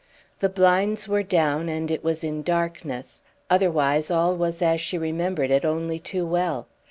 [0.39, 5.51] The blinds were down, and it was in darkness, otherwise all was as she remembered
[5.51, 6.65] it only too well.